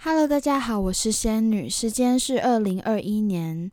[0.00, 3.70] Hello，大家好，我是仙女，时间是二零二一年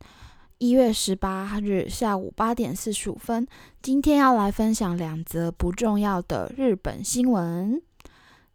[0.58, 3.46] 一月十八日下午八点四十五分。
[3.80, 7.80] 今天要来分享两则不重要的日本新闻。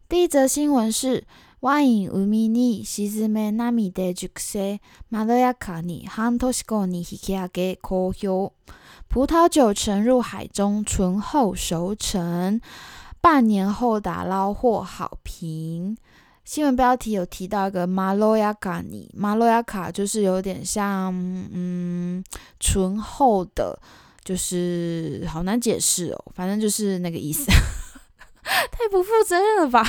[0.10, 1.24] 第一则新闻是：
[1.62, 4.80] ワイン海に沈め波で熟成、
[5.10, 8.52] まろやかに半年後に引き上げ好評。
[9.08, 12.60] 葡萄酒沉入海中，醇厚熟成，
[13.22, 15.98] 半年后打捞获好评。
[16.45, 21.11] 新闻标题有提到一个马洛亚卡尼，马洛亚卡就是有点像
[21.51, 22.23] 嗯
[22.61, 23.79] 醇厚的，
[24.23, 27.47] 就是好难解释哦，反正就是那个意思，
[28.45, 29.83] 太不负责任了吧？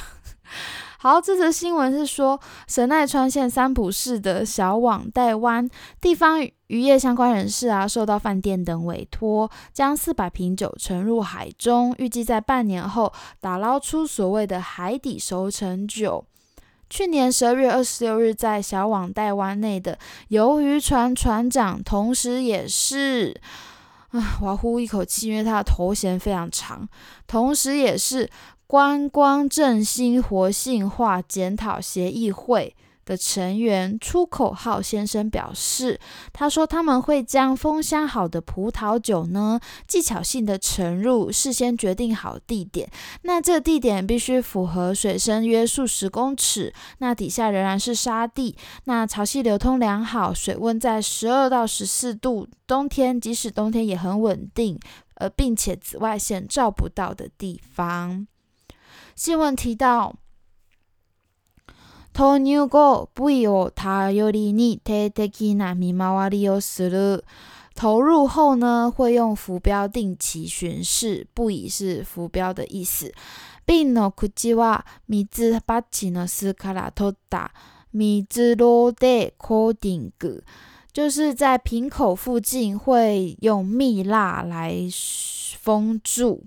[0.98, 5.70] 好，这则新闻是说神奈川县三浦市的小网带湾
[6.00, 13.12] 地方渔业相关人士啊，受到饭店等委托，将四百瓶酒沉入海中，预计在半年后
[13.42, 16.26] 打捞出所谓的海底熟成酒。
[16.90, 19.98] 去年十二月二十六日，在小网带湾内的
[20.30, 23.40] 鱿鱼船船长，同时也是
[24.12, 26.88] 啊，我要呼一口气，因为他的头衔非常长，
[27.28, 28.30] 同时也是
[28.68, 32.76] 观光振兴活性化检讨协议会。
[33.06, 36.00] 的成员出口号先生表示，
[36.34, 42.90] 他说他们会将封箱好的葡萄酒呢，技巧性的沉入，事先决定好地点。
[43.22, 54.80] 那这地点必须符合水深约数十公尺，那底下仍然是沙地，那潮汐流通良好，水温在十二到十四度，冬天即使冬天也很稳定，
[55.16, 58.26] 呃，并且紫外线照不到的地方。
[59.16, 60.16] 新闻提到。
[62.15, 67.25] 投入後、部位を頼りに定的な見回りをする。
[67.75, 71.27] 投入後呢，会用浮標定期巡視。
[71.35, 73.13] 部位是浮標的意思。
[73.67, 77.53] 瓶の口は水鉢の巣から取った
[77.93, 80.45] 水ろでコーティング。
[80.93, 84.89] 就是在瓶口附近会用蜜蜡来
[85.63, 86.43] 封住。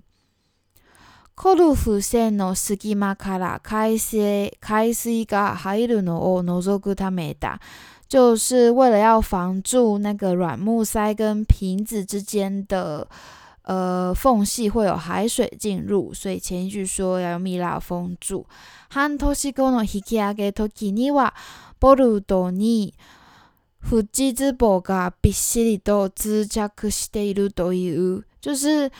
[1.38, 7.58] コルフ線の隙間から海水海水が入るのを除くためだ，
[8.08, 13.08] 就是为了要防住那个软木塞跟瓶子之间的
[13.62, 18.46] 呃缝隙会有海水进入，所以前一句说要用蜜蜡封住。
[18.88, 21.34] 半年後の引き上げ時には
[21.80, 22.94] ボルトに
[23.80, 28.92] フジズボがびっしりと付着しているという，就是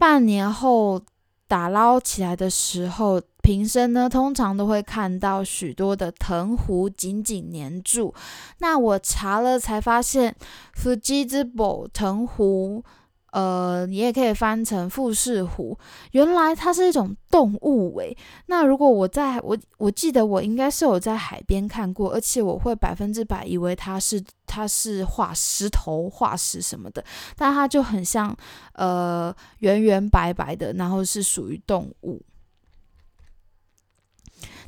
[0.00, 1.02] 半年后。
[1.51, 8.15] 打捞起来的时候，瓶身呢通常都会看到许多的藤壶紧紧粘住。
[8.59, 10.33] 那我查了才发现
[10.81, 12.85] ，Fujiibo 藤壶。
[13.31, 15.77] 呃，你也可以翻成富士湖。
[16.11, 18.15] 原来它是一种动物诶。
[18.45, 27.03] 那如果我在我我记得我应该是有在海边看过，而且我会百分之百以为它是它是化石头化石什么的，
[27.35, 28.35] 但它就很像
[28.73, 32.21] 呃圆圆白白的，然后是属于动物。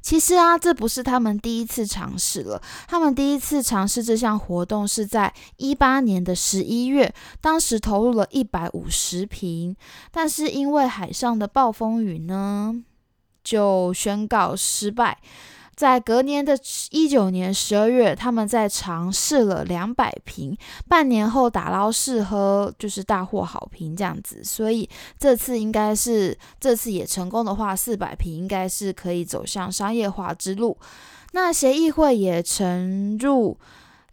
[0.03, 2.61] 其实啊，这不是他们第一次尝试了。
[2.87, 9.75] 他们第一次尝试这项活动是在一八年的十一月，当时投入了一百五十瓶，
[10.11, 12.75] 但是因为海上的暴风雨呢，
[13.43, 15.17] 就宣告失败。
[15.75, 16.57] 在隔年的
[16.91, 20.55] 一九年十二月，他们在尝试了两百瓶，
[20.87, 24.43] 半年后打捞试喝，就是大获好评这样子。
[24.43, 30.77] 所以这次应该是这次也成功的话，四百瓶应该是可以走向商业化之路。
[31.31, 33.57] 那协议会也沉入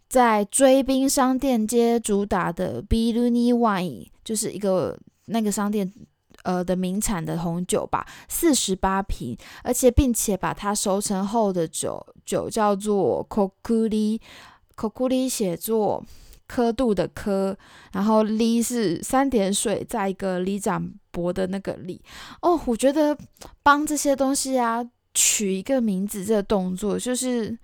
[0.09, 5.93] 在追兵商店街主打的 Biluni Wine，就是一个那个商店。
[6.43, 16.03] 呃的名产的红酒吧，四十八瓶，而且并且把它熟成后的酒酒叫做 Kokuri，Kokuri 写作
[16.47, 17.57] 刻度的刻，
[17.93, 22.01] 然后哩是三点水，在一个李长博的那个李。
[22.41, 23.17] 哦，我觉得
[23.63, 27.57] 帮这些东西啊取一个名字，这个动作就是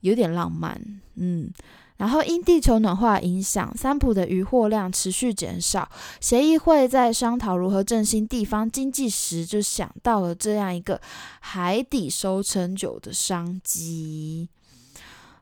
[0.00, 0.80] 有点浪漫，
[1.14, 1.50] 嗯。
[1.96, 5.88] 然后因地球暖化影响，三浦的渔获量持续减少。
[6.20, 11.00] 协议会在商讨如何振兴地方经济时，就想到了这样一个
[11.40, 14.48] 海底收成酒的商机。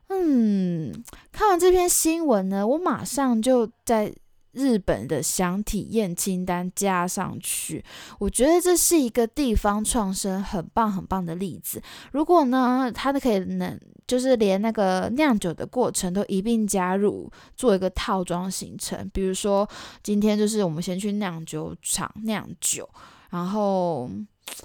[0.09, 4.13] 嗯，看完这篇新闻呢，我马上就在。
[4.55, 7.83] 日本的想体验清单加上去，
[8.17, 11.81] 我觉得这是一个地方创生很棒很棒的例子。
[12.13, 19.09] 如果呢，它都可以能就是连那个酿酒的过程都一并加入，做一个套装行程。
[19.13, 19.67] 比如说，
[20.01, 22.89] 今天就是我们先去酿酒厂酿酒，
[23.29, 24.09] 然后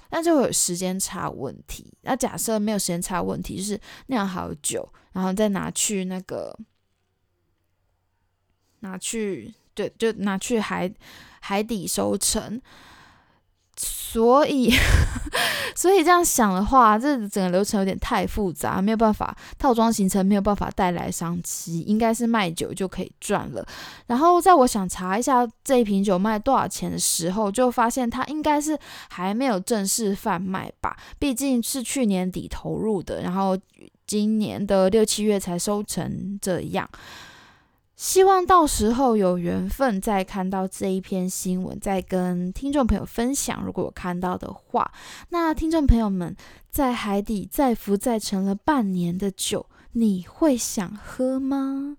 [0.09, 1.91] 那就会有时间差问题。
[2.01, 6.57] 那假设没有时间差问题，就是酿好酒，然后再拿去那个
[8.79, 9.53] 拿去，
[9.89, 10.91] 对，就拿去海
[11.39, 12.61] 海底收成。
[13.77, 14.69] 所以，
[15.73, 23.65] 所以这样想的话，这整个流程有点太复杂，没有办法套装行程，没有办法带来商机，应该是卖酒就可以赚了。
[24.07, 28.77] 然后，在我想查一下这一瓶酒卖多少钱的时候，就发现它应该是
[29.09, 33.57] 还没有正式贩卖吧，毕竟是去年底投入的，然后
[34.05, 36.87] 今年的六七月才收成这样。
[38.00, 43.64] 希望到时候有缘分再看到这一篇新闻，再跟听众朋友分享。
[43.64, 44.92] 如果我看到的话，
[45.30, 46.36] 那听众朋友们
[46.70, 51.96] 在海底再浮再沉了半年的酒，你会想喝吗？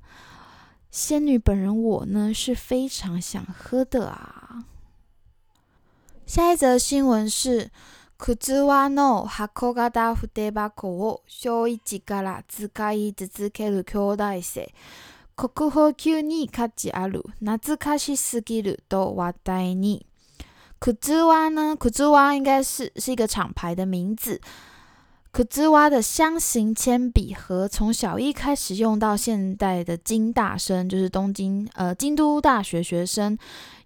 [0.91, 4.65] 仙女本人我呢是非常想喝的啊。
[6.27, 7.71] 下一则新闻是：
[8.19, 14.69] クズワの箱型筆箱を小一から使い続ける兄弟生。
[15.41, 20.05] 国宝級に価値ある、懐かしすぎると話題に。
[20.79, 21.75] クズワ呢？
[21.77, 24.39] クズワ应该是是一个厂牌的名字。
[25.31, 33.37] クズワ的箱型铅笔盒，从小一开始用到现代的金大生，就是东京呃京都大学学生。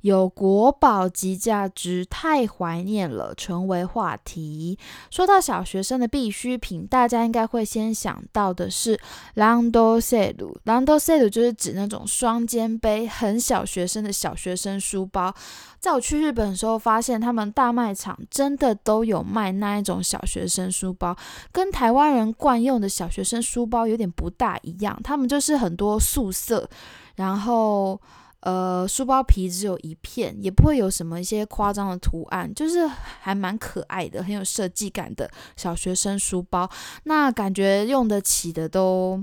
[0.06, 4.78] 有国宝级价值，太怀念了，成为话题。
[5.10, 9.00] 说到小学生的必需品，大家应该会先想到的是
[9.34, 10.56] 朗多塞鲁。
[10.62, 15.34] 朗多塞鲁就是指那种双肩背、很小学生的小学生书包。
[15.80, 21.16] 在我去日本的时候，发现他们大卖场真的都有卖那一种小学生书包，
[21.50, 24.96] 跟台湾人惯用的小学生书包有点不大一样。
[25.02, 26.70] 他们就是很多素色，
[27.16, 28.00] 然后。
[28.46, 36.70] 呃，书包皮只有一片，也不会有什么一些夸张的图案，就是还蛮可爱的，很有设计感的小学生书包。
[37.02, 39.20] 那感觉用得起的都，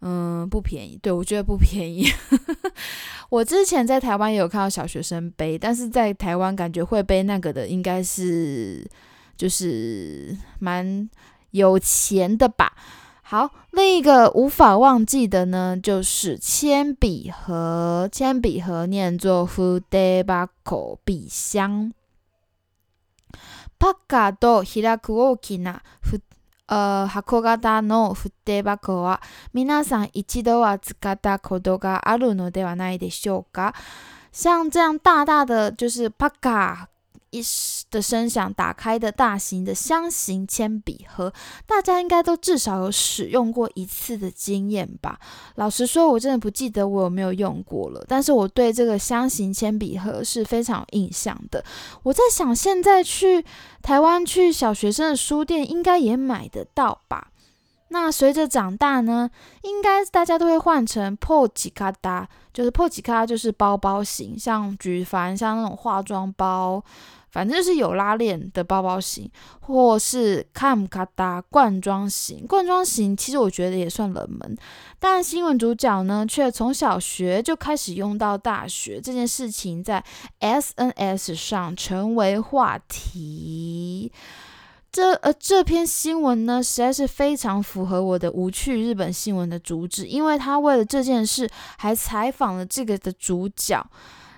[0.00, 0.98] 嗯，不便宜。
[1.02, 2.06] 对我觉得不便宜。
[3.28, 8.82] 我之前在台湾也有看到小学生背，但是在台湾感觉会背那个的，应该是
[9.36, 11.06] 就是蛮
[11.50, 12.72] 有钱的吧。
[13.23, 18.09] 好，另一个无法忘记的呢，就是铅笔盒。
[18.11, 21.93] 铅笔盒念作 “fudebako” 笔箱。
[23.77, 25.81] パカと開く大きな
[26.67, 29.21] 呃箱型の筆箱は
[29.53, 33.73] 皆さん一度は使ったことがあるのではないでしょうか？
[34.31, 36.89] 像这样大大的就是パカ。
[37.34, 37.42] 一
[37.90, 41.32] 的声响打开的大型的箱型铅笔盒，
[41.66, 45.18] 大家应该都至少有使用过一次的经验吧？
[45.56, 48.04] 老实说，我真的不记得我有没有用过了。
[48.08, 51.64] 但是我对这个箱型铅笔盒是非常有印象的。
[52.04, 53.44] 我在想，现在去
[53.82, 57.28] 台湾去小学生的书店，应该也买得到吧？
[57.88, 59.30] 那随着长大呢，
[59.62, 66.82] 应该大家都会换成破吉卡达，就是破吉卡就是包包型，像举凡像那种化妆包。
[67.34, 69.28] 反正就是有拉链的包包型，
[69.58, 72.46] 或是卡姆卡达罐装型。
[72.46, 74.56] 罐装型其实我觉得也算冷门，
[75.00, 80.04] 但新闻主角呢却从小学就开始用到大学这件事情，在
[80.38, 84.12] SNS 上成为话题。
[84.92, 93.84] 这呃这篇新闻呢，实在是非常符合我的无趣日本新闻的主旨，因为他为了这件事还采访了这个的主角。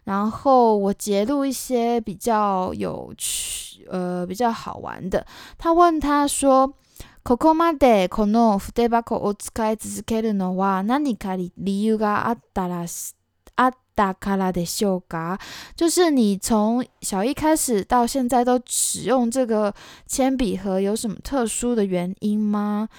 [0.06, 5.26] 然后我截录一些比较有趣、呃比较好玩的。
[5.58, 6.74] 他问他说：“
[7.24, 12.86] ここまでこの筆箱を使い続けるのは何か理由があったら
[13.58, 15.40] あったからでしょうか？”
[15.76, 19.74] 就是你从小一开始到现在都使用这个
[20.08, 22.90] 铅笔盒，有什么特殊的原因吗？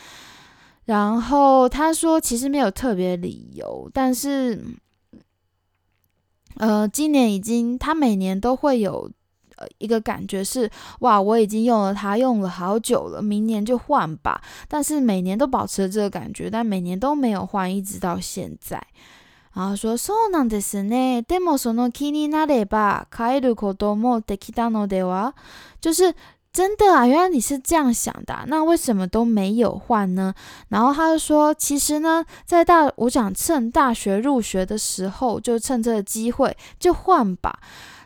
[0.84, 4.64] 然后他说：“其实没有特别理由，但是。”
[6.56, 9.10] 呃，今年已经，他每年都会有
[9.56, 14.40] 呃一个感觉是，哇，我已经用了它，用了好久了，明年就换吧。
[14.68, 18.82] 但是每年都保持了这个感觉，但每年都没有换，一直到现在。
[19.54, 21.22] 然后说，そうなんですね。
[21.26, 25.34] でもその気になれば変えることもできたのでは？
[25.80, 26.14] 就是。
[26.57, 30.33] 真的啊，原来你是这样想的，那为什么都没有换呢？
[30.69, 37.59] 然后他就说，其实呢，在大我想趁大学入学的时候，就趁这个机会就换吧。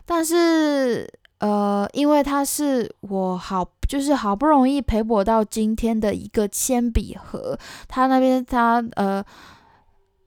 [0.04, 9.24] 但是呃，因为他是我好，就是好不容易陪我到今天的一个铅笔盒，他那边他呃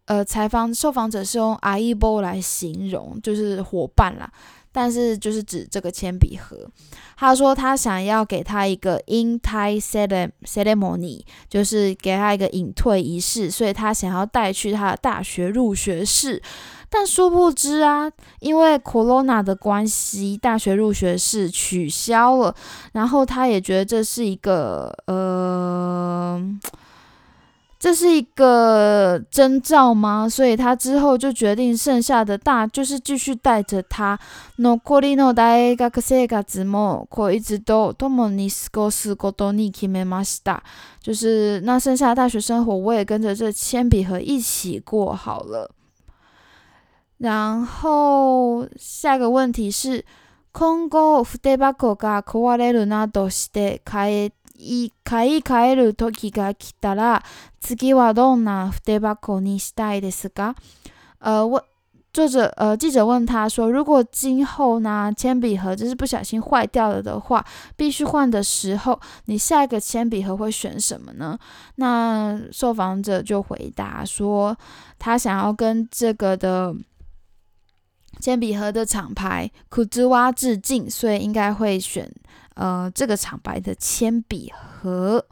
[0.05, 4.27] 呃采访受访者是用阿一波来形容，就是伙伴啦。
[4.75, 6.69] 但是就是指这个铅笔盒。
[7.15, 16.41] 他说他想要给他一个 in tie ceremony，就是给他一个隐退仪式，所以他想要带去他的大学入学式。
[16.89, 22.53] 但殊不知啊，因为 corona 的关系，大学入学式取消了。
[22.91, 26.43] 然后他也觉得这是一个呃。
[27.84, 30.28] 这是一个征兆吗？
[30.28, 34.18] 所以他之后就决定剩下的大就是继续带着他。
[34.56, 39.30] no kori no dai ga kase ga zmo ko izu do tomo ni sko su go
[39.30, 40.58] do ni kimemashita。
[41.00, 45.70] 就是那剩下的大学生活，我也跟着这铅笔盒一起过好了。
[47.16, 50.04] 然后下个问题是，
[50.52, 54.32] 今後筆箱が壊れるなどして買い
[55.04, 57.24] 買い替える時が来たら、
[57.60, 60.54] 次はどんな筆箱にしたいですか？
[61.20, 61.62] 呃，问
[62.12, 67.44] 作者呃记者问他说，如果今后呢铅笔盒就是不小心坏掉了的话，
[67.76, 71.38] 必须换的时候，你下一个铅笔盒会选什么呢？
[71.76, 74.56] 那受访者就回答说，
[74.98, 76.74] 他想要跟这个的
[78.20, 82.12] 铅笔盒的厂牌库兹瓦致敬，所以应该会选。
[82.55, 85.25] 呃，这个厂牌的铅笔盒，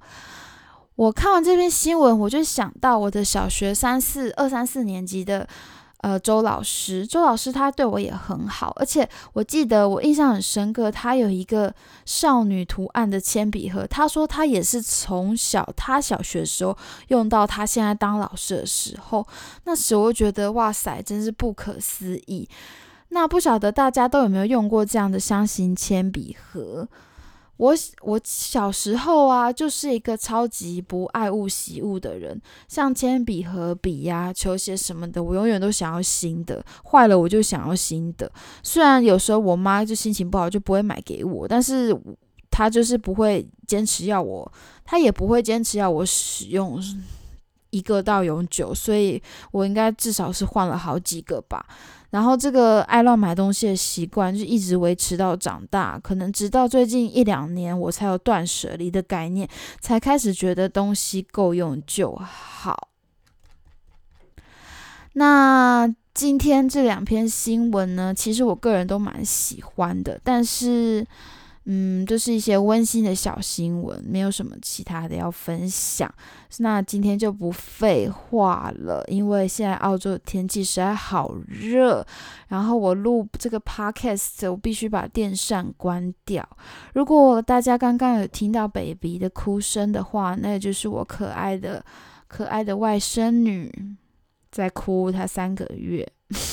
[0.96, 5.48] 我看完这篇新闻，我就想到我的小学三四二三四年级的
[6.00, 11.74] 呃周老师，周老师他对我也很好，而且我记得我印象很深刻，他有一个
[12.06, 16.78] 少女图案的铅笔盒，他说他也是从小他小学的时候
[17.08, 19.26] 用到他现在当老师的时候，
[19.64, 22.50] 那时我觉得哇塞，真是不可思议。
[23.10, 26.88] 那不晓得大家都有没有用过这样的箱型铅笔盒？
[27.64, 38.30] 我我小时候啊，就是一个超级不爱物喜物的人，像铅笔和、笔呀、球鞋什么的，我永远都想要新的，坏了我就想要新的。
[38.64, 41.98] 虽然有时候我妈就心情不好就不会买给我，但是
[42.52, 44.52] 她就是不会坚持要我，
[44.84, 46.78] 她也不会坚持要我使用
[47.74, 51.66] 一个到永久，所以我应该至少是换了好几个吧。
[52.12, 59.50] 然后这个爱乱买东西的习惯就一直维持到长大，可能直到最近一两年我才有断舍离的概念，
[59.82, 62.90] 才开始觉得东西够用就好。
[65.14, 71.06] 那今天这两篇新闻呢，其实我个人都蛮喜欢的，但是。
[71.66, 76.14] 嗯，就是一些温馨的小新闻，没有什么其他的要分享。
[76.58, 82.06] 那今天就不废话了，因为现在澳洲天气实在好热。
[82.50, 86.48] 然后我录这个 podcast，我必须把电扇关掉。
[86.94, 91.84] 如果大家刚刚有听到 baby 的哭声的话，那就是我可爱的、
[92.28, 93.72] 可爱的外甥女
[94.52, 96.08] 在哭，她三个月。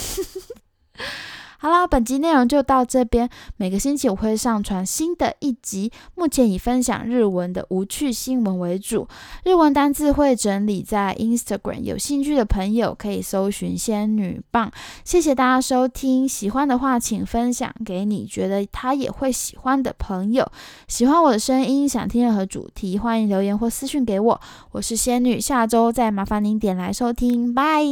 [1.62, 3.28] 好啦，本集内容就到这边。
[3.58, 9.06] 每个星期我会上传新的一集，目前以分享日文的无趣新闻为主。
[9.44, 14.72] 日文单字会整理在 Instagram，有兴趣的朋友可以搜寻“仙女棒”。
[15.04, 20.50] 谢谢大家收听，喜欢的话请分享给你觉得他也会喜欢的朋友。
[20.88, 24.40] 喜欢我的声音，想听任何主题，欢迎留言或私讯给我。
[24.72, 27.84] 我是仙女，下周再麻烦您点来收听，拜。